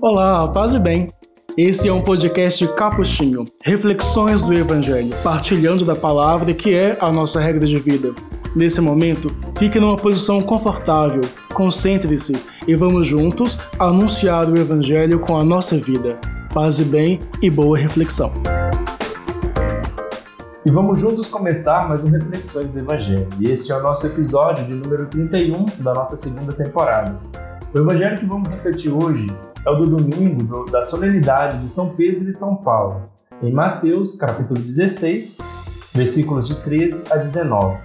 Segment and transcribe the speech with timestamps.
[0.00, 1.08] Olá, paz e bem.
[1.56, 7.40] Esse é um podcast capuchinho, reflexões do Evangelho, partilhando da palavra que é a nossa
[7.40, 8.12] regra de vida.
[8.56, 9.28] Nesse momento,
[9.58, 11.20] fique numa posição confortável,
[11.54, 16.18] concentre-se e vamos juntos anunciar o Evangelho com a nossa vida.
[16.52, 18.32] Paz e bem e boa reflexão.
[20.64, 23.28] E vamos juntos começar mais um Reflexões do Evangelho.
[23.38, 27.18] E esse é o nosso episódio de número 31 da nossa segunda temporada.
[27.72, 29.26] O Evangelho que vamos refletir hoje
[29.64, 33.02] é o do domingo do, da solenidade de São Pedro e São Paulo,
[33.42, 35.38] em Mateus, capítulo 16,
[35.94, 37.78] versículos de 13 a 19.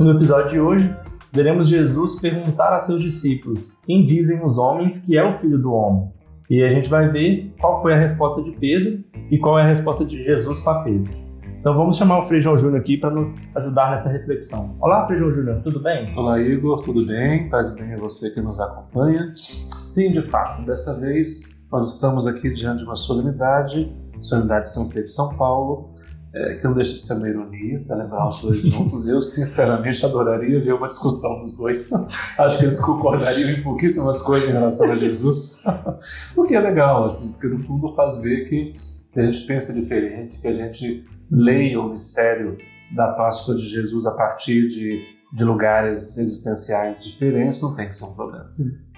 [0.00, 0.94] No episódio de hoje,
[1.32, 5.72] veremos Jesus perguntar a seus discípulos: Quem dizem os homens que é o filho do
[5.72, 6.10] homem?
[6.50, 9.68] E a gente vai ver qual foi a resposta de Pedro e qual é a
[9.68, 11.27] resposta de Jesus para Pedro.
[11.58, 14.76] Então vamos chamar o Frei João Júnior aqui para nos ajudar nessa reflexão.
[14.80, 16.16] Olá, Frei João Júnior, tudo bem?
[16.16, 17.50] Olá, Igor, tudo bem?
[17.50, 19.32] Paz bem a você que nos acompanha.
[19.34, 24.88] Sim, de fato, dessa vez nós estamos aqui diante de uma solenidade, solenidade de São
[24.88, 25.90] Pedro e São Paulo,
[26.32, 29.08] é, que não deixa de ser uma ironia, celebrar os dois juntos.
[29.08, 31.90] Eu, sinceramente, adoraria ver uma discussão dos dois.
[32.38, 35.60] Acho que eles concordariam em pouquíssimas coisas em relação a Jesus,
[36.36, 38.72] o que é legal, assim, porque no fundo faz ver que
[39.14, 42.56] a gente pensa diferente, que a gente leia o mistério
[42.94, 48.04] da Páscoa de Jesus a partir de, de lugares existenciais diferentes, não tem que ser
[48.04, 48.46] um problema.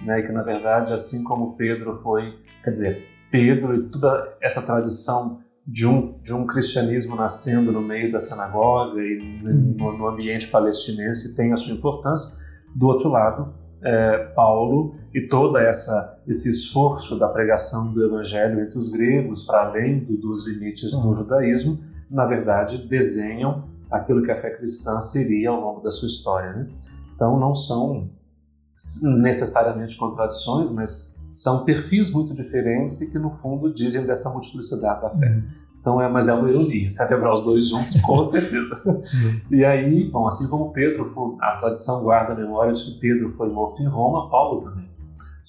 [0.03, 0.19] Né?
[0.19, 5.39] E que, na verdade, assim como Pedro foi, quer dizer, Pedro e toda essa tradição
[5.65, 11.35] de um, de um cristianismo nascendo no meio da sinagoga e no, no ambiente palestinense
[11.35, 12.41] tem a sua importância.
[12.75, 13.53] Do outro lado,
[13.83, 19.67] é, Paulo e toda essa esse esforço da pregação do evangelho entre os gregos para
[19.67, 25.49] além do, dos limites do judaísmo na verdade, desenham aquilo que a fé cristã seria
[25.49, 26.51] ao longo da sua história.
[26.51, 26.67] Né?
[27.15, 28.09] Então, não são
[29.21, 35.09] necessariamente contradições, mas são perfis muito diferentes e que, no fundo, dizem dessa multiplicidade da
[35.09, 35.41] fé.
[35.81, 39.01] Então, é, mas é uma ironia celebrar os dois juntos, com certeza.
[39.49, 43.27] E aí, bom, assim como Pedro, foi, a tradição guarda a memória de que Pedro
[43.29, 44.87] foi morto em Roma, Paulo também.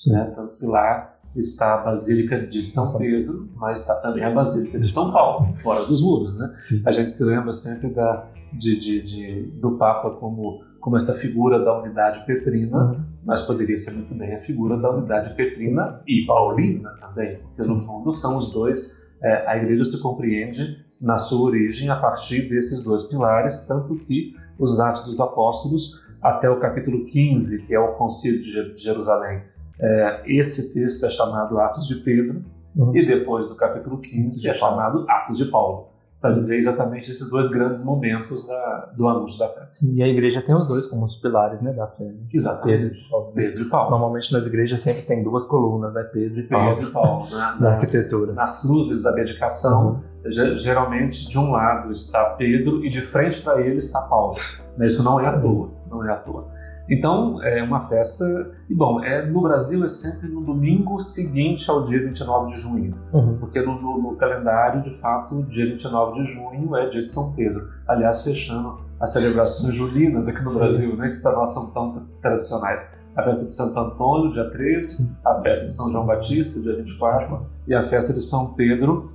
[0.06, 0.32] Né?
[0.34, 4.88] Tanto que lá está a Basílica de São Pedro, mas está também a Basílica de
[4.88, 6.50] São Paulo, fora dos muros, né?
[6.56, 6.82] Sim.
[6.84, 11.62] A gente se lembra sempre da, de, de, de, do Papa como, como essa figura
[11.62, 13.04] da unidade petrina, uhum.
[13.22, 17.76] mas poderia ser muito bem a figura da unidade petrina e paulina também, porque no
[17.76, 22.83] fundo são os dois, é, a igreja se compreende na sua origem a partir desses
[22.83, 27.94] dois pilares, tanto que os Atos dos Apóstolos, até o capítulo 15, que é o
[27.94, 28.43] Concílio
[28.75, 29.43] de Jerusalém,
[29.81, 32.44] é, esse texto é chamado Atos de Pedro,
[32.77, 32.94] uhum.
[32.94, 35.88] e depois do capítulo 15 é chamado Atos de Paulo,
[36.22, 39.69] para dizer exatamente esses dois grandes momentos da, do anúncio da fé.
[39.72, 42.05] Sim, e a igreja tem os dois como os pilares né, da fé.
[42.05, 42.15] Né?
[42.33, 42.78] Exatamente.
[42.78, 43.33] Pedro e, Paulo.
[43.34, 43.91] Pedro e Paulo.
[43.91, 46.05] Normalmente nas igrejas sempre tem duas colunas, né?
[46.05, 46.77] Pedro e Paulo.
[46.77, 47.25] Pedro e Paulo.
[47.25, 47.56] Né?
[47.59, 48.32] Na arquitetura.
[48.34, 50.56] Nas cruzes da dedicação, uhum.
[50.56, 54.37] geralmente de um lado está Pedro e de frente para ele está Paulo.
[54.81, 56.48] Isso não é à toa não é à toa.
[56.88, 58.25] Então, é uma festa,
[58.69, 62.94] e bom, é, no Brasil é sempre no domingo seguinte ao dia 29 de junho,
[63.12, 63.36] uhum.
[63.38, 67.32] porque no, no, no, calendário, de fato, dia 29 de junho é dia de São
[67.34, 67.69] Pedro.
[67.86, 72.88] Aliás, fechando as celebrações julinas aqui no Brasil, né, que para nós são tão tradicionais.
[73.14, 77.47] A festa de Santo Antônio, dia 13, a festa de São João Batista, dia 24,
[77.69, 79.12] e a festa de São Pedro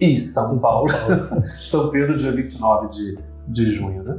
[0.00, 0.88] e São Paulo,
[1.62, 4.02] São Pedro, dia 29 de, de junho.
[4.02, 4.14] Né?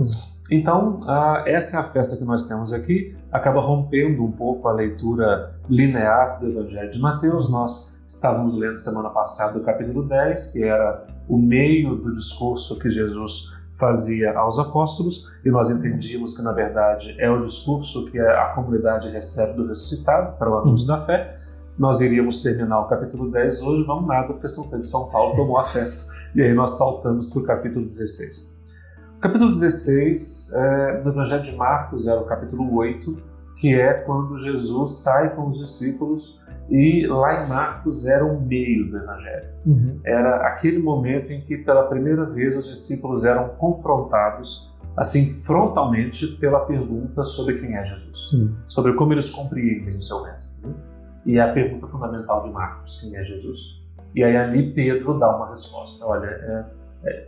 [0.49, 1.01] Então,
[1.45, 6.39] essa é a festa que nós temos aqui, acaba rompendo um pouco a leitura linear
[6.39, 7.49] do Evangelho de Mateus.
[7.49, 12.89] Nós estávamos lendo semana passada o capítulo 10, que era o meio do discurso que
[12.89, 18.53] Jesus fazia aos apóstolos, e nós entendíamos que, na verdade, é o discurso que a
[18.55, 21.35] comunidade recebe do ressuscitado para o anúncio da fé.
[21.77, 25.35] Nós iríamos terminar o capítulo 10 hoje, vamos nada, porque São Pedro de São Paulo
[25.35, 28.56] tomou a festa, e aí nós saltamos para o capítulo 16.
[29.17, 33.17] O capítulo 16 é, do Evangelho de Marcos era o capítulo 8,
[33.59, 36.39] que é quando Jesus sai com os discípulos
[36.69, 39.49] e lá em Marcos era o meio do Evangelho.
[39.65, 39.99] Uhum.
[40.05, 46.59] Era aquele momento em que pela primeira vez os discípulos eram confrontados assim frontalmente pela
[46.59, 48.55] pergunta sobre quem é Jesus, Sim.
[48.67, 50.69] sobre como eles compreendem o seu mestre.
[50.69, 50.75] Né?
[51.25, 53.81] E é a pergunta fundamental de Marcos, quem é Jesus?
[54.13, 56.05] E aí ali Pedro dá uma resposta.
[56.05, 56.65] Olha, é, é,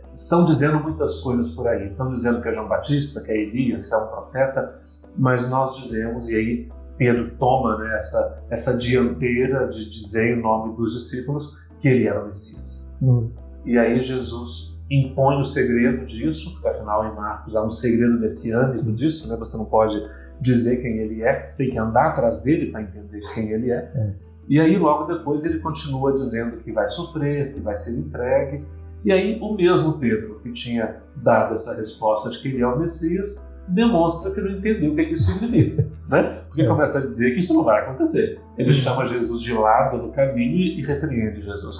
[0.06, 1.88] estão dizendo muitas coisas por aí.
[1.88, 4.80] Estão dizendo que é João Batista, que é Elias, que é um profeta,
[5.16, 10.76] mas nós dizemos, e aí Pedro toma né, essa, essa dianteira de dizer em nome
[10.76, 12.84] dos discípulos que ele era o Messias.
[13.00, 13.30] Hum.
[13.64, 18.92] E aí Jesus impõe o segredo disso, porque afinal em Marcos há um segredo messiânico
[18.92, 19.36] disso, né?
[19.36, 19.96] você não pode
[20.40, 23.90] dizer quem ele é, você tem que andar atrás dele para entender quem ele é.
[23.94, 24.30] é.
[24.50, 28.64] E aí, logo depois, ele continua dizendo que vai sofrer, que vai ser entregue.
[29.04, 32.78] E aí, o mesmo Pedro, que tinha dado essa resposta de que ele é o
[32.78, 35.88] Messias, demonstra que não entendeu o que, é que isso significa.
[36.08, 36.22] Né?
[36.48, 36.66] Porque é.
[36.66, 38.40] começa a dizer que isso não vai acontecer.
[38.58, 41.78] Ele chama Jesus de lado no caminho e repreende Jesus.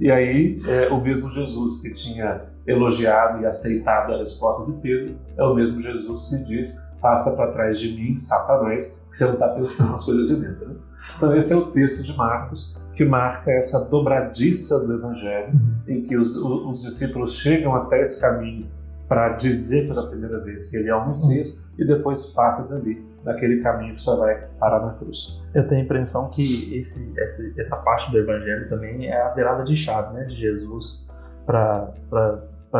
[0.00, 5.16] E aí, é, o mesmo Jesus que tinha elogiado e aceitado a resposta de Pedro
[5.36, 9.34] é o mesmo Jesus que diz: passa para trás de mim, Satanás, que você não
[9.34, 10.68] está pensando nas coisas de dentro.
[10.68, 10.74] Né?
[11.16, 15.82] Então, esse é o texto de Marcos que marca essa dobradiça do Evangelho, uhum.
[15.88, 18.70] em que os, os discípulos chegam até esse caminho
[19.08, 21.64] para dizer pela primeira vez que ele é o Messias uhum.
[21.78, 25.42] e depois parte dali, naquele caminho que só vai parar na cruz.
[25.52, 27.12] Eu tenho a impressão que esse,
[27.58, 31.06] essa, parte do Evangelho também é a virada de chave né, de Jesus
[31.44, 31.92] para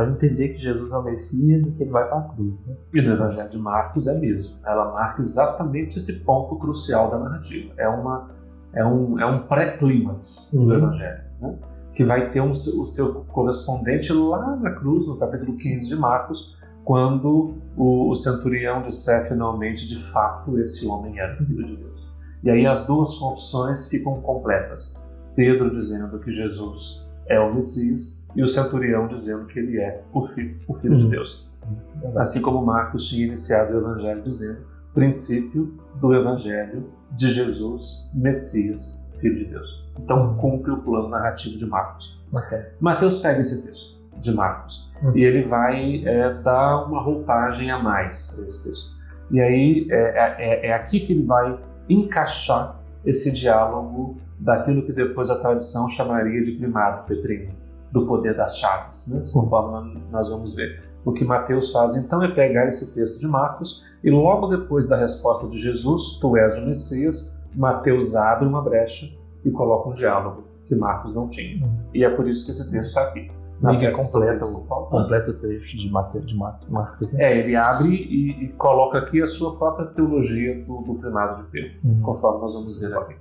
[0.09, 2.65] entender que Jesus é o Messias e que ele vai para a cruz.
[2.65, 2.77] Né?
[2.95, 4.57] E no Evangelho de Marcos é mesmo.
[4.65, 7.75] Ela marca exatamente esse ponto crucial da narrativa.
[7.77, 8.31] É, uma,
[8.75, 10.65] é um, é um pré-clímax uhum.
[10.67, 11.25] do Evangelho.
[11.41, 11.55] Né?
[11.93, 16.57] que vai ter um, o seu correspondente lá na cruz, no capítulo 15 de Marcos,
[16.85, 22.03] quando o, o centurião disser finalmente, de fato, esse homem era filho de Deus.
[22.43, 25.01] E aí as duas confissões ficam completas.
[25.37, 30.23] Pedro dizendo que Jesus é o Messias e o centurião dizendo que ele é o
[30.23, 31.11] Filho, o filho de uhum.
[31.11, 31.51] Deus.
[32.17, 39.39] Assim como Marcos tinha iniciado o Evangelho dizendo, princípio do Evangelho de Jesus, Messias, Filho
[39.39, 39.83] de Deus.
[39.99, 42.21] Então cumpre o plano narrativo de Marcos.
[42.35, 42.61] Okay.
[42.81, 45.17] Mateus pega esse texto de Marcos uhum.
[45.17, 48.97] e ele vai é, dar uma roupagem a mais para esse texto.
[49.31, 54.93] E aí é, é, é, é, aqui que ele vai encaixar esse diálogo daquilo que
[54.93, 57.53] depois a tradição chamaria de primado petrino,
[57.91, 59.23] do poder das chaves, né?
[59.33, 60.92] conforme nós vamos ver.
[61.05, 64.97] O que Mateus faz então é pegar esse texto de Marcos e logo depois da
[64.97, 69.11] resposta de Jesus, tu és o Messias, Mateus abre uma brecha
[69.45, 71.69] e coloca um diálogo que Marcos não tinha.
[71.93, 73.31] E é por isso que esse texto está aqui.
[73.61, 77.13] Na festa completa, o, completa o trecho de Mateus, de Marcos.
[77.13, 77.23] Né?
[77.23, 81.49] É, ele abre e, e, coloca aqui a sua própria teologia do, do primado de
[81.49, 82.01] Pedro, uhum.
[82.03, 83.15] conforme nós vamos ver aqui.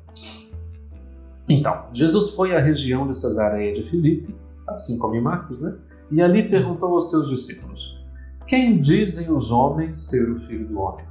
[1.47, 4.35] Então, Jesus foi à região de Cesareia de Filipe,
[4.67, 5.75] assim como em Marcos, né?
[6.11, 7.97] E ali perguntou aos seus discípulos:
[8.45, 11.05] Quem dizem os homens ser o filho do homem?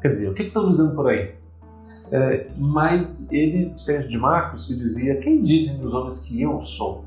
[0.00, 1.34] Quer dizer, o que, estão dizendo por aí?
[2.10, 7.04] É, mas ele, diferente de Marcos, que dizia: Quem dizem os homens que eu sou?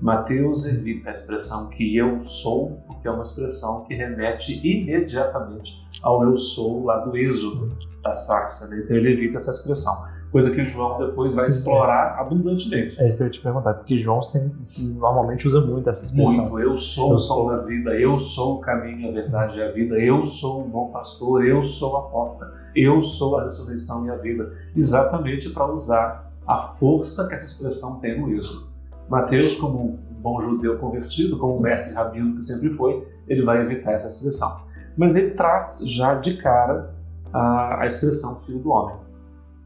[0.00, 6.24] Mateus evita a expressão que eu sou, porque é uma expressão que remete imediatamente ao
[6.24, 8.66] eu sou lá do Êxodo da Saxa.
[8.66, 8.82] Né?
[8.84, 10.04] Então ele evita essa expressão.
[10.32, 12.98] Coisa que João depois vai explorar abundantemente.
[12.98, 14.56] É isso que eu ia te perguntar, porque João sempre,
[14.94, 16.48] normalmente usa muito essa expressão.
[16.48, 19.62] Muito, eu sou eu o pão da vida, eu sou o caminho, a verdade e
[19.62, 22.50] a vida, eu sou o bom pastor, eu sou a porta.
[22.74, 28.00] Eu sou a ressurreição e a vida, exatamente para usar a força que essa expressão
[28.00, 28.68] tem no Êxodo.
[29.10, 33.60] Mateus, como um bom judeu convertido, como um mestre rabino que sempre foi, ele vai
[33.60, 34.62] evitar essa expressão.
[34.96, 36.94] Mas ele traz já de cara
[37.32, 38.96] a, a expressão filho do homem,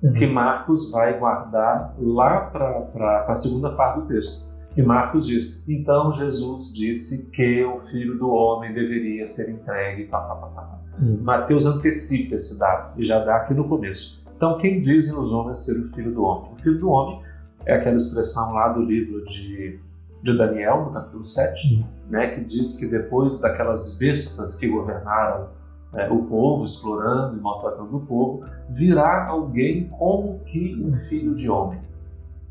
[0.03, 0.13] uhum.
[0.13, 4.47] que Marcos vai guardar lá para a segunda parte do texto.
[4.77, 10.05] E Marcos diz: Então Jesus disse que o filho do homem deveria ser entregue.
[10.05, 10.79] Pá, pá, pá, pá.
[11.01, 11.19] Hum.
[11.23, 14.25] Mateus antecipa esse dado e já dá aqui no começo.
[14.37, 16.53] Então, quem dizem os homens ser o filho do homem?
[16.53, 17.23] O filho do homem
[17.65, 19.81] é aquela expressão lá do livro de,
[20.23, 21.85] de Daniel, no capítulo 7, hum.
[22.11, 25.49] né, que diz que depois daquelas bestas que governaram
[25.97, 31.49] é, o povo, explorando e maltratando o povo, virá alguém como que um filho de
[31.49, 31.81] homem.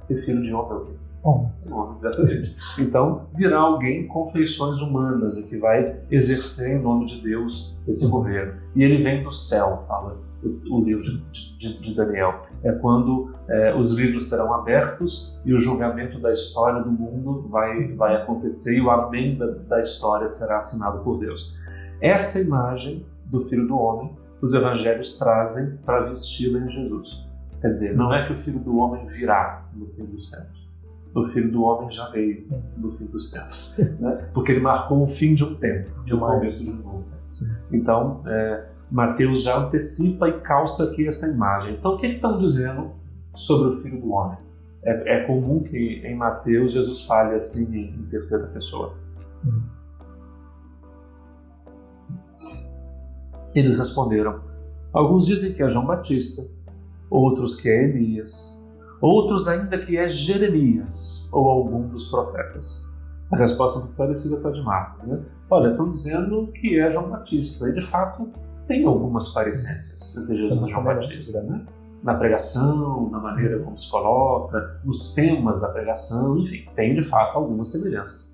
[0.10, 0.94] E filho de homem é o quê?
[1.24, 1.52] Homem.
[2.00, 2.56] Exatamente.
[2.80, 8.08] Então, virá alguém com feições humanas e que vai exercer em nome de Deus esse
[8.08, 8.54] governo.
[8.76, 10.18] E ele vem do céu, fala
[10.70, 12.42] o, livro de, de, de, Daniel.
[12.64, 17.94] É quando é, os livros serão abertos e o julgamento da história do mundo vai,
[17.94, 21.56] vai acontecer e o amém da, da história será assinado por Deus.
[22.00, 27.26] Essa imagem do Filho do Homem os evangelhos trazem para vesti-la em Jesus.
[27.62, 30.66] Quer dizer, não é que o Filho do Homem virá no fim dos tempos
[31.16, 34.30] o Filho do Homem já veio no fim dos tempos, né?
[34.34, 37.06] porque ele marcou o fim de um tempo e o começo de um novo
[37.40, 37.56] tempo.
[37.72, 41.76] Então, é, Mateus já antecipa e calça aqui essa imagem.
[41.76, 42.92] Então, o que, estão dizendo
[43.34, 44.38] sobre o Filho do Homem?
[44.84, 48.94] É, é, comum que em Mateus Jesus fale assim em, em terceira pessoa.
[49.44, 49.62] Hum.
[53.56, 54.42] Eles responderam:
[54.94, 56.46] Alguns dizem que é João Batista,
[57.10, 58.64] outros que é Elias
[59.02, 62.86] outros ainda que é Jeremias ou algum dos profetas.
[63.32, 65.22] A resposta é muito parecida com a de Marcos, né?
[65.50, 68.30] Olha, estão dizendo que é João Batista, e de fato
[68.68, 71.66] tem algumas parecências entre Jesus e João Batista, né?
[72.04, 77.36] na pregação, na maneira como se coloca, nos temas da pregação, enfim, tem de fato
[77.36, 78.32] algumas semelhanças.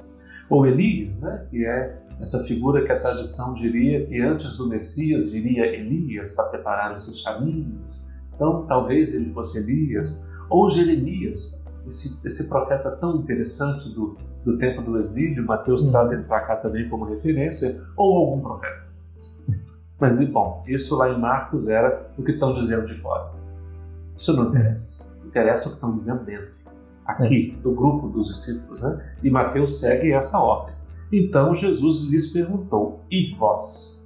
[0.49, 5.29] Ou Elias, né, que é essa figura que a tradição diria que antes do Messias
[5.31, 7.99] viria Elias para preparar os seus caminhos.
[8.35, 10.23] Então, talvez ele fosse Elias.
[10.47, 16.23] Ou Jeremias, esse, esse profeta tão interessante do, do tempo do exílio, Mateus traz ele
[16.23, 18.91] para cá também como referência, ou algum profeta.
[19.99, 23.31] Mas, bom, isso lá em Marcos era o que estão dizendo de fora.
[24.15, 25.11] Isso não interessa.
[25.25, 26.51] Interessa o que estão dizendo dentro,
[27.05, 27.61] aqui, é.
[27.61, 28.81] do grupo dos discípulos.
[28.81, 29.15] Né?
[29.23, 30.75] E Mateus segue essa ordem.
[31.11, 34.01] Então Jesus lhes perguntou: E vós?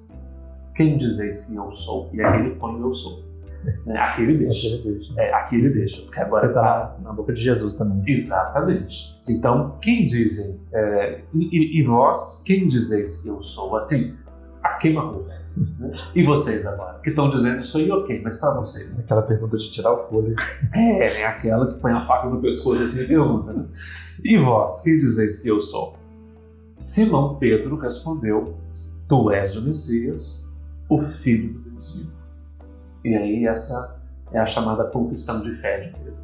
[0.74, 2.10] Quem dizeis que eu sou?
[2.14, 3.24] E aqui ele põe eu sou.
[3.88, 4.68] É, aqui ele deixa.
[4.68, 5.14] Aqui ele deixa.
[5.22, 6.02] É, aqui ele deixa.
[6.02, 8.04] Porque agora está tá na boca de Jesus também.
[8.08, 9.16] Exatamente.
[9.28, 10.60] Então, quem dizem?
[10.74, 13.76] É, e, e, vós, quem dizeis que eu sou?
[13.76, 14.16] Assim,
[14.62, 15.34] a queima-roupa.
[15.80, 15.92] Né?
[16.14, 17.00] E vocês agora?
[17.00, 19.00] Que estão dizendo isso aí, ok, mas para vocês?
[19.00, 20.36] Aquela pergunta de tirar o fôlego.
[20.74, 23.56] É, é aquela que põe a faca no pescoço assim e pergunta.
[24.24, 25.98] E vós, quem dizeis que eu sou?
[26.78, 28.56] Simão Pedro respondeu:
[29.08, 30.46] Tu és o Messias,
[30.90, 32.12] o Filho do Deus vivo.
[33.04, 34.02] E aí essa
[34.32, 36.18] é a chamada confissão de fé de Pedro.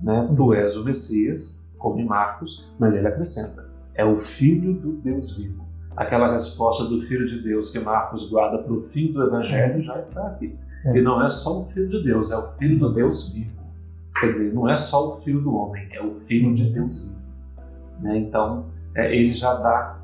[0.00, 0.32] Né?
[0.36, 5.36] Tu és o Messias, como em Marcos, mas ele acrescenta: é o Filho do Deus
[5.36, 5.66] vivo.
[5.96, 9.98] Aquela resposta do Filho de Deus que Marcos guarda para o fim do Evangelho já
[9.98, 10.54] está aqui.
[10.84, 10.98] É.
[10.98, 13.56] E não é só o Filho de Deus, é o Filho do Deus vivo.
[14.20, 17.16] Quer dizer, não é só o Filho do homem, é o Filho de Deus vivo.
[18.00, 18.18] Né?
[18.18, 19.95] Então, é, ele já dá.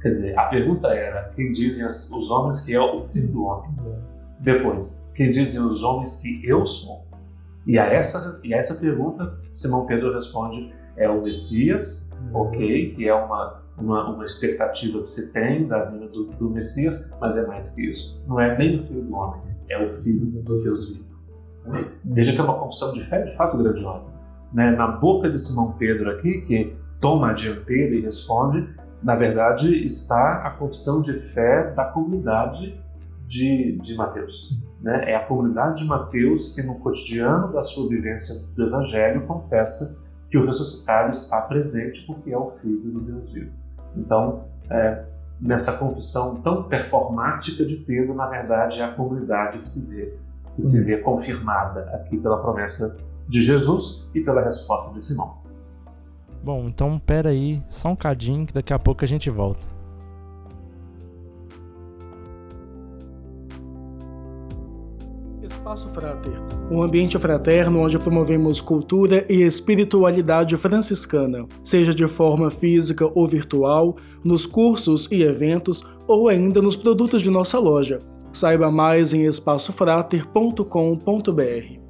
[0.00, 3.70] Quer dizer, a pergunta era: quem dizem os homens que é o filho do homem?
[4.40, 7.04] Depois, quem dizem os homens que eu sou?
[7.66, 13.06] E a essa, e a essa pergunta, Simão Pedro responde: é o Messias, ok, que
[13.06, 17.46] é uma, uma, uma expectativa que se tem da vinda do, do, Messias, mas é
[17.46, 18.20] mais que isso.
[18.26, 21.10] Não é nem o filho do homem, é o filho do Deus vivo.
[22.04, 24.18] Veja que é uma confissão de fé de fato grandiosa.
[24.52, 24.70] Né?
[24.72, 28.68] Na boca de Simão Pedro aqui, que toma a dianteira e responde,
[29.02, 32.78] na verdade está a confissão de fé da comunidade
[33.26, 34.58] de, de Mateus.
[34.80, 35.12] Né?
[35.12, 40.36] É a comunidade de Mateus que, no cotidiano da sua vivência do Evangelho, confessa que
[40.36, 43.52] o ressuscitado está presente porque é o Filho do Deus vivo.
[43.96, 45.04] Então, é,
[45.40, 50.14] nessa confissão tão performática de Pedro, na verdade, é a comunidade que se vê,
[50.54, 55.39] que se vê confirmada aqui pela promessa de Jesus e pela resposta de Simão.
[56.42, 59.66] Bom, então pera aí, só um cadinho que daqui a pouco a gente volta.
[65.42, 73.10] Espaço Frater, um ambiente fraterno onde promovemos cultura e espiritualidade franciscana, seja de forma física
[73.14, 77.98] ou virtual, nos cursos e eventos ou ainda nos produtos de nossa loja.
[78.32, 81.89] Saiba mais em espaçofrater.com.br.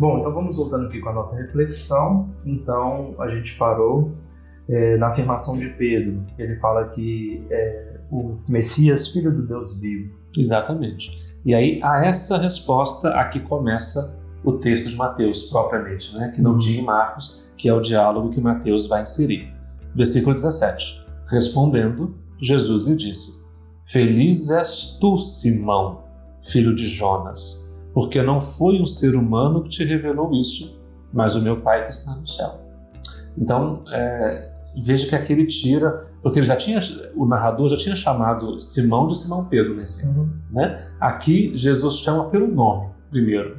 [0.00, 2.34] Bom, então vamos voltando aqui com a nossa reflexão.
[2.42, 4.14] Então a gente parou
[4.66, 10.16] é, na afirmação de Pedro, ele fala que é o Messias, filho do Deus vivo.
[10.34, 11.36] Exatamente.
[11.44, 16.32] E aí a essa resposta aqui começa o texto de Mateus propriamente, né?
[16.34, 16.58] que não uhum.
[16.58, 19.52] tinha em Marcos, que é o diálogo que Mateus vai inserir.
[19.94, 20.98] Versículo 17.
[21.30, 23.44] Respondendo, Jesus lhe disse:
[23.84, 26.04] Feliz és tu, Simão,
[26.40, 27.60] filho de Jonas
[27.92, 30.80] porque não foi um ser humano que te revelou isso,
[31.12, 32.60] mas o meu Pai que está no céu.
[33.36, 34.50] Então, é,
[34.82, 36.78] veja que aqui ele tira, porque ele já tinha,
[37.16, 40.28] o narrador já tinha chamado Simão de Simão Pedro nesse, uhum.
[40.50, 40.84] né?
[41.00, 43.58] Aqui Jesus chama pelo nome primeiro.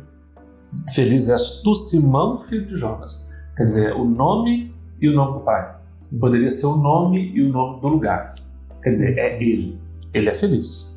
[0.94, 3.28] Feliz és tu, Simão, filho de Jonas.
[3.58, 5.76] Quer dizer, o nome e o nome do Pai.
[6.20, 8.36] Poderia ser o nome e o nome do lugar.
[8.82, 9.78] Quer dizer, é ele.
[10.14, 10.91] Ele é feliz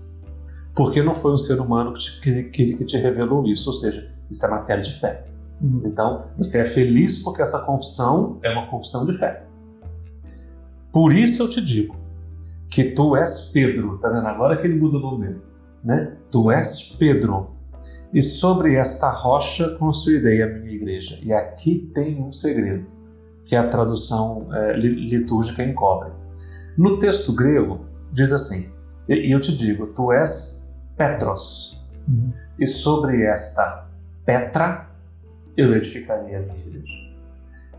[0.75, 4.11] porque não foi um ser humano que te, que, que te revelou isso, ou seja,
[4.31, 5.27] isso é matéria de fé.
[5.61, 5.83] Uhum.
[5.85, 9.45] Então, você é feliz porque essa confissão é uma confissão de fé.
[10.93, 11.97] Por isso eu te digo
[12.69, 14.27] que tu és Pedro, tá vendo?
[14.27, 15.41] Agora que ele muda o nome dele,
[15.83, 16.17] né?
[16.31, 17.55] Tu és Pedro,
[18.13, 21.19] e sobre esta rocha construirei a minha igreja.
[21.23, 22.91] E aqui tem um segredo,
[23.45, 26.11] que a tradução é, litúrgica encobre.
[26.77, 27.81] No texto grego,
[28.13, 28.71] diz assim:
[29.09, 30.64] E eu te digo, tu és
[30.97, 31.83] Petros.
[32.09, 32.33] Uhum.
[32.59, 33.87] E sobre esta
[34.25, 34.89] Petra
[35.57, 36.95] eu edificaria a minha igreja.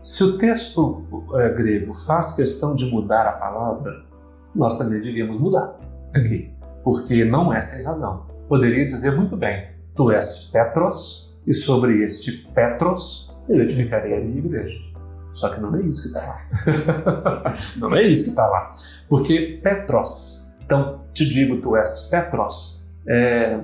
[0.02, 1.04] Se o texto
[1.34, 4.04] é, grego faz questão de mudar a palavra,
[4.54, 5.78] nós também devíamos mudar
[6.14, 6.52] aqui,
[6.84, 8.26] porque não é sem razão.
[8.48, 14.38] Poderia dizer muito bem: Tu és Petros, e sobre este Petros eu edificarei a minha
[14.38, 14.78] igreja.
[15.32, 17.54] Só que não é isso que está lá.
[17.76, 18.72] não é isso que está lá.
[19.08, 22.75] Porque Petros, então te digo, tu és Petros,
[23.08, 23.60] é,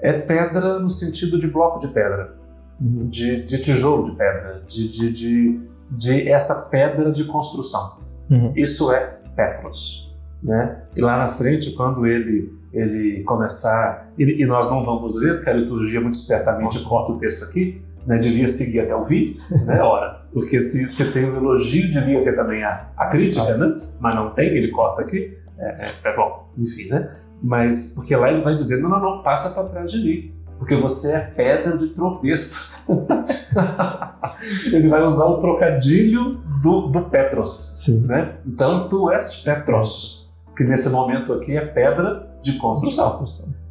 [0.00, 2.36] é pedra no sentido de bloco de pedra,
[2.80, 3.08] Uhum.
[3.08, 5.60] de, de tijolo de pedra, de, de, de,
[5.90, 7.98] de essa pedra de construção.
[8.30, 8.52] Uhum.
[8.54, 10.08] Isso é Petros.
[10.42, 10.82] Né?
[10.96, 15.50] E lá na frente, quando ele, ele começar, e, e nós não vamos ler, porque
[15.50, 18.18] a liturgia muito espertamente corta o texto aqui, né?
[18.18, 19.78] devia seguir até o fim, né?
[19.82, 23.76] Ora, porque se, se tem o elogio, devia ter também a, a crítica, né?
[23.98, 25.36] mas não tem, ele corta aqui.
[25.58, 27.08] É, é, é bom, enfim, né?
[27.42, 30.76] Mas, porque lá ele vai dizer: não, não, não, passa para trás de mim, porque
[30.76, 32.78] você é pedra de tropeço.
[34.72, 37.82] ele vai usar o trocadilho do, do Petros.
[37.84, 38.00] Sim.
[38.00, 38.36] Né?
[38.46, 43.26] Então, tu és Petros, que nesse momento aqui é pedra de construção.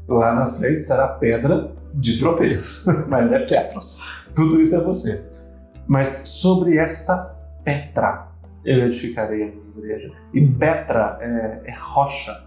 [0.08, 4.02] Lá na frente será pedra de tropeço, mas é Petros.
[4.36, 5.26] Tudo isso é você.
[5.88, 8.28] Mas sobre esta Petra
[8.68, 10.12] eu edificarei a minha igreja.
[10.34, 12.46] E Petra é, é rocha.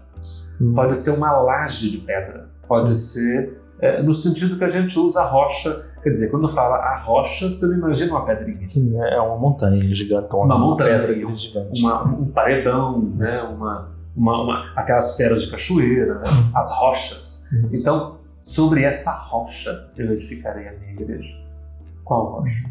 [0.59, 0.73] Uhum.
[0.75, 2.49] Pode ser uma laje de pedra.
[2.67, 5.87] Pode ser é, no sentido que a gente usa rocha.
[6.03, 8.67] Quer dizer, quando fala a rocha, você não imagina uma pedrinha.
[8.67, 10.55] Sim, é uma montanha gigantona.
[10.55, 11.79] Uma montanha, pedra gigante.
[11.81, 13.41] Uma, um paredão, né?
[13.43, 16.23] uma, uma, uma- aquelas pedras de cachoeira, né?
[16.55, 17.43] as rochas.
[17.51, 17.69] Uhum.
[17.73, 21.35] Então, sobre essa rocha eu edificarei a minha igreja.
[22.03, 22.69] Qual rocha?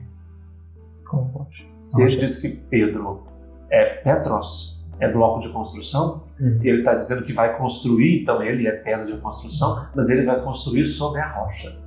[1.09, 1.69] Como pode?
[1.81, 2.27] Se ele Rocha.
[2.27, 3.25] diz que Pedro
[3.71, 6.59] é Petros, é bloco de construção, Uhum.
[6.63, 10.41] ele está dizendo que vai construir, então ele é pedra de construção, mas ele vai
[10.43, 11.79] construir sobre a rocha.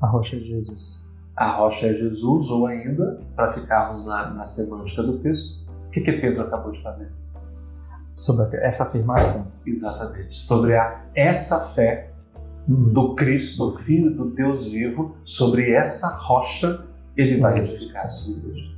[0.00, 1.02] A rocha de Jesus.
[1.36, 6.00] A rocha é Jesus, ou ainda, para ficarmos na, na semântica do texto, o que,
[6.00, 7.10] que Pedro acabou de fazer?
[8.16, 9.50] Sobre essa afirmação.
[9.66, 10.36] Exatamente.
[10.38, 12.08] Sobre a, essa fé
[12.68, 12.92] Uhum.
[12.92, 16.84] do Cristo, Filho do Deus vivo, sobre essa rocha
[17.16, 18.70] ele vai edificar a sua igreja.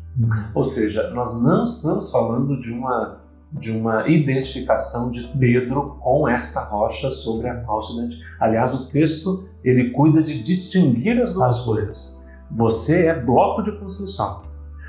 [0.55, 3.21] Ou seja, nós não estamos falando de uma,
[3.53, 8.27] de uma identificação de Pedro com esta rocha sobre a qual se identifica.
[8.41, 12.17] Aliás, o texto ele cuida de distinguir as duas As coisas.
[12.51, 14.43] Você é bloco de construção,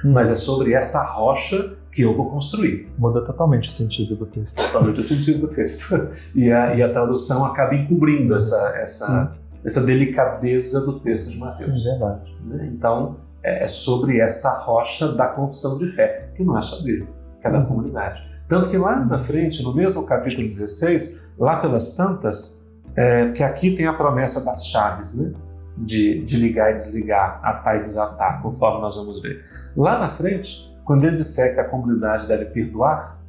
[0.03, 2.91] mas é sobre essa rocha que eu vou construir.
[2.97, 4.57] Muda totalmente o sentido do texto.
[4.57, 6.09] Totalmente o sentido do texto.
[6.35, 11.71] E a, e a tradução acaba encobrindo essa, essa, essa delicadeza do texto de Mateus.
[11.71, 12.35] Sim, verdade.
[12.43, 12.69] né?
[12.75, 17.07] Então, é é sobre essa rocha da confissão de fé, que não é só dele,
[17.41, 17.65] que é da Uhum.
[17.65, 18.19] comunidade.
[18.47, 22.63] Tanto que lá na frente, no mesmo capítulo 16, lá pelas tantas,
[22.95, 25.31] é, que aqui tem a promessa das chaves, né?
[25.77, 29.43] De, de ligar e desligar, atar e desatar, conforme nós vamos ver.
[29.75, 33.19] Lá na frente, quando ele disser que a comunidade deve perdoar,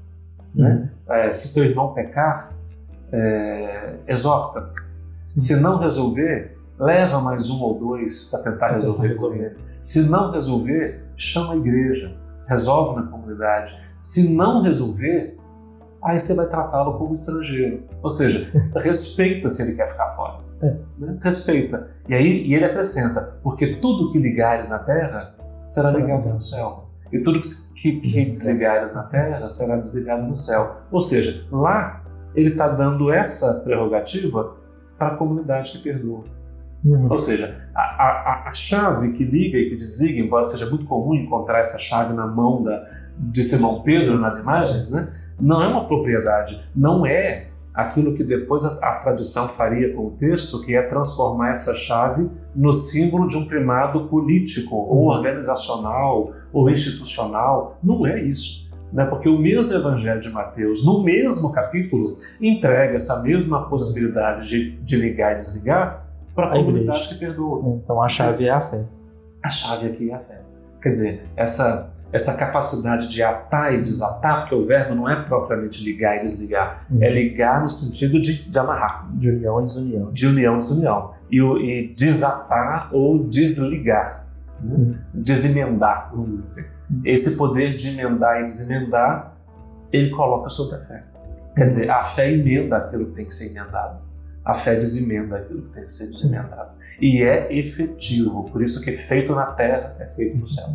[0.55, 0.89] né?
[1.09, 2.53] É, se seu irmão pecar,
[3.13, 4.71] é, exorta.
[5.25, 9.57] Se não resolver, leva mais um ou dois para tentar resolver com ele.
[9.87, 12.13] Se não resolver, chama a igreja,
[12.49, 13.79] resolve na comunidade.
[14.01, 15.39] Se não resolver,
[16.03, 17.85] aí você vai tratá-lo como estrangeiro.
[18.03, 18.51] Ou seja,
[18.83, 20.41] respeita se ele quer ficar fora.
[20.61, 20.75] É.
[20.99, 21.17] Né?
[21.23, 21.89] Respeita.
[22.09, 26.89] E aí e ele acrescenta: porque tudo que ligares na terra será ligado no céu.
[27.13, 30.79] E tudo que, que desligares na terra será desligado no céu.
[30.91, 32.03] Ou seja, lá
[32.35, 34.57] ele está dando essa prerrogativa
[34.99, 36.25] para a comunidade que perdoa.
[36.87, 37.09] Uhum.
[37.11, 41.15] Ou seja, a, a, a chave que liga e que desliga, embora seja muito comum
[41.15, 42.87] encontrar essa chave na mão da,
[43.19, 45.13] de Simão Pedro nas imagens, né?
[45.41, 50.11] não é uma propriedade, não é aquilo que depois a, a tradição faria com o
[50.13, 56.71] texto, que é transformar essa chave no símbolo de um primado político, ou organizacional, ou
[56.71, 57.79] institucional.
[57.83, 58.67] Não é isso.
[58.93, 59.05] Né?
[59.05, 64.97] Porque o mesmo Evangelho de Mateus, no mesmo capítulo, entrega essa mesma possibilidade de, de
[64.97, 66.06] ligar e desligar
[66.37, 67.81] para a comunidade que perdoa.
[67.83, 68.85] Então a chave é a fé.
[69.45, 70.41] A chave aqui é a fé.
[70.81, 75.83] Quer dizer, essa, essa capacidade de atar e desatar, porque o verbo não é propriamente
[75.83, 77.03] ligar e desligar, Uhum.
[77.03, 80.13] é ligar no sentido de, de amarrar, De união e desunião.
[80.13, 81.11] de união e desunião.
[81.31, 84.27] E, e desatar ou desligar,
[84.63, 84.75] né?
[84.77, 84.95] Uhum.
[85.13, 86.77] desemendar, vamos dizer assim.
[87.05, 89.35] Esse poder de emendar e desemendar,
[89.93, 91.05] ele coloca sobre a fé.
[91.57, 93.99] Quer dizer, a fé emenda aquilo que tem que ser emendado.
[94.47, 96.71] A fé desemenda aquilo que tem que ser desemendado.
[97.01, 100.69] E é efetivo, por isso que feito na terra é feito no céu.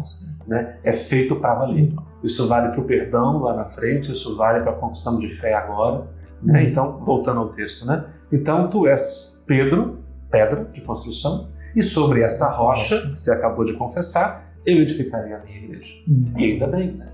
[0.46, 0.76] Né?
[0.84, 1.94] É feito para valer.
[2.22, 5.54] Isso vale para o perdão lá na frente, isso vale para a confissão de fé
[5.54, 6.06] agora.
[6.44, 6.66] Né?
[6.66, 8.06] Então, voltando ao texto, né?
[8.30, 13.74] Então, tu és Pedro, pedra de construção, e sobre essa rocha que você acabou de
[13.74, 15.94] confessar, eu edificarei a minha igreja.
[16.08, 16.34] Uhum.
[16.38, 17.08] E ainda bem, né?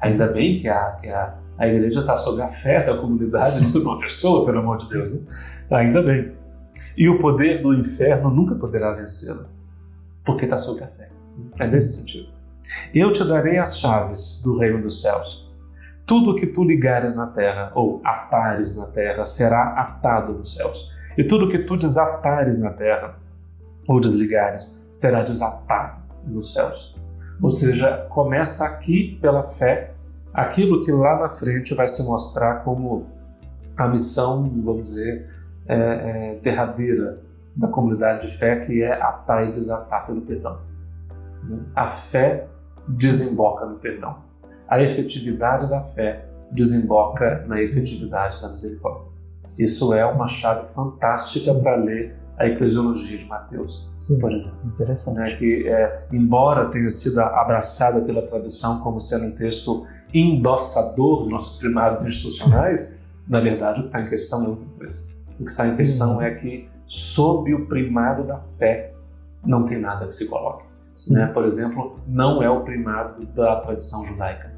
[0.00, 3.68] Ainda bem que a, que a, a igreja está sob a fé da comunidade, não
[3.68, 5.20] sobre uma pessoa, pelo amor de Deus, né?
[5.70, 6.32] Ainda bem.
[6.96, 9.46] E o poder do inferno nunca poderá vencê-la,
[10.24, 11.10] porque está sob a fé.
[11.58, 12.28] É nesse sentido.
[12.94, 15.48] Eu te darei as chaves do reino dos céus.
[16.08, 20.90] tudo que tu ligares na terra, ou atares na terra, será atado nos céus.
[21.18, 23.16] E tudo que tu desatares na terra,
[23.86, 26.96] ou desligares, será desatado nos céus.
[27.42, 29.92] Ou seja, começa aqui pela fé,
[30.38, 33.06] aquilo que lá na frente vai se mostrar como
[33.76, 35.28] a missão, vamos dizer,
[35.66, 37.20] é, é, derradeira
[37.56, 40.60] da comunidade de fé, que é atar e desatar pelo perdão.
[41.74, 42.46] A fé
[42.86, 44.18] desemboca no perdão.
[44.68, 49.08] A efetividade da fé desemboca na efetividade da misericórdia.
[49.58, 54.56] Isso é uma chave fantástica para ler a eclesiologia de Mateus, Sim, por exemplo.
[54.64, 55.16] Interessante.
[55.16, 61.28] Né, que, é, embora tenha sido abraçada pela tradição como sendo um texto endossador dos
[61.28, 65.08] nossos primários institucionais, na verdade o que está em questão é outra coisa.
[65.38, 66.22] O que está em questão uhum.
[66.22, 68.94] é que, sob o primado da fé,
[69.44, 70.64] não tem nada que se coloque.
[71.08, 71.26] Né?
[71.28, 74.52] Por exemplo, não é o primado da tradição judaica,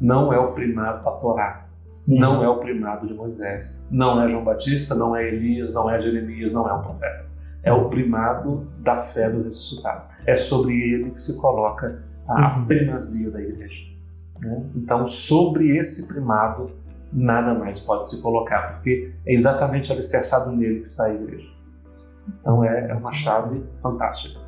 [0.00, 1.66] não é o primado da Torá,
[2.06, 5.98] não é o primado de Moisés, não é João Batista, não é Elias, não é
[5.98, 7.26] Jeremias, não é um profeta.
[7.62, 10.04] É o primado da fé do ressuscitado.
[10.24, 12.66] É sobre ele que se coloca a uhum.
[12.66, 13.89] primazia da igreja.
[14.40, 14.70] Né?
[14.74, 16.70] Então, sobre esse primado,
[17.12, 21.48] nada mais pode se colocar, porque é exatamente alicerçado nele que está a igreja.
[22.28, 24.40] Então, é, é uma chave fantástica.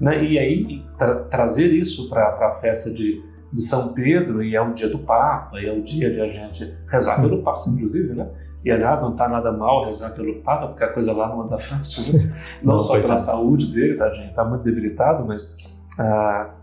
[0.00, 0.24] Né?
[0.24, 4.72] E aí, tra trazer isso para a festa de de São Pedro e é o
[4.72, 7.22] dia do Papa, e é o dia de a gente rezar Sim.
[7.22, 8.28] pelo Papa, inclusive, né?
[8.64, 11.58] E aliás, não está nada mal rezar pelo Papa, porque a coisa lá não anda
[11.58, 12.32] fácil, né?
[12.62, 14.30] não, não só pela saúde dele, tá, gente?
[14.30, 15.56] Está muito debilitado, mas,
[15.98, 16.54] ah,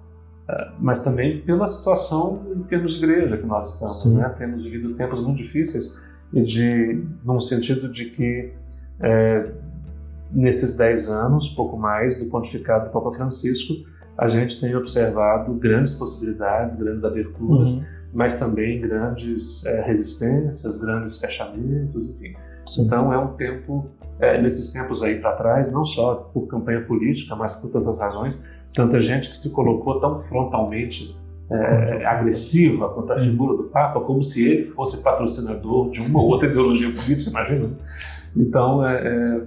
[0.79, 4.17] mas também pela situação em termos de igreja que nós estamos, Sim.
[4.17, 4.29] né?
[4.37, 6.01] Temos vivido tempos muito difíceis
[6.33, 8.51] e de, num sentido de que
[8.99, 9.51] é,
[10.31, 13.73] nesses dez anos, pouco mais, do pontificado do Papa Francisco,
[14.17, 17.83] a gente tem observado grandes possibilidades, grandes aberturas, uhum.
[18.13, 22.35] mas também grandes é, resistências, grandes fechamentos, enfim.
[22.69, 22.83] Sim.
[22.83, 23.87] Então é um tempo,
[24.19, 28.47] é, nesses tempos aí para trás, não só por campanha política, mas por tantas razões,
[28.75, 31.17] tanta gente que se colocou tão frontalmente
[31.51, 36.29] é, agressiva contra a figura do Papa, como se ele fosse patrocinador de uma ou
[36.29, 37.71] outra ideologia política, imagina.
[38.37, 39.41] Então, é, é,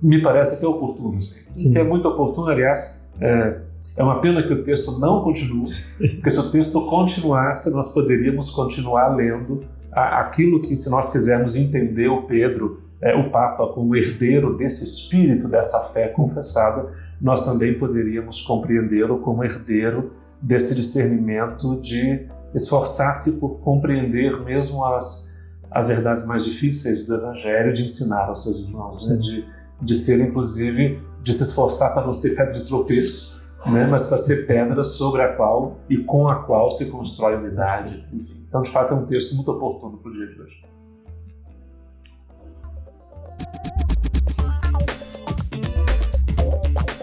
[0.00, 1.44] me parece que é oportuno, sim.
[1.52, 1.72] sim.
[1.72, 3.60] Que é muito oportuno, aliás, é,
[3.98, 5.64] é uma pena que o texto não continue,
[5.98, 12.08] porque se o texto continuasse, nós poderíamos continuar lendo aquilo que, se nós quisermos entender
[12.08, 18.40] o Pedro, é, o Papa, como herdeiro desse espírito, dessa fé confessada, nós também poderíamos
[18.40, 25.30] compreendê-lo como herdeiro desse discernimento de esforçar-se por compreender mesmo as,
[25.70, 29.16] as verdades mais difíceis do Evangelho, de ensinar aos seus irmãos, né?
[29.16, 29.44] de,
[29.80, 33.33] de ser, inclusive, de se esforçar para não ser pedra de tropeço,
[33.66, 33.86] né?
[33.86, 38.06] mas para ser pedra sobre a qual e com a qual se constrói unidade.
[38.12, 38.44] Enfim.
[38.46, 40.64] Então, de fato, é um texto muito oportuno para o dia de hoje.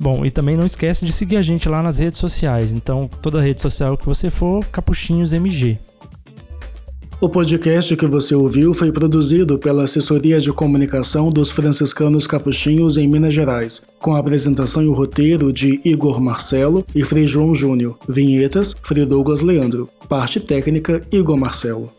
[0.00, 2.72] Bom, e também não esquece de seguir a gente lá nas redes sociais.
[2.72, 5.78] Então, toda rede social que você for, Capuchinhos MG.
[7.20, 13.08] O podcast que você ouviu foi produzido pela Assessoria de Comunicação dos Franciscanos Capuchinhos em
[13.08, 17.98] Minas Gerais, com a apresentação e o roteiro de Igor Marcelo e Frei João Júnior.
[18.08, 19.88] Vinhetas, Frei Douglas Leandro.
[20.08, 21.90] Parte técnica, Igor Marcelo.